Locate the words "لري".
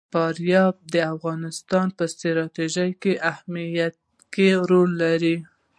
5.03-5.35